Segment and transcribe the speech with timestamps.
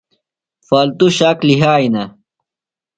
[0.67, 2.03] فالتُو شاک لِھیانہ۔